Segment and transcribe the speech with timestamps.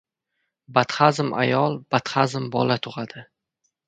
[0.77, 3.23] •Badhazm ayol badhazm bola tug‘adi.